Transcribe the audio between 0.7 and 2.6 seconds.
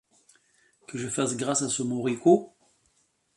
Que je fasse grâce à ce moricaud?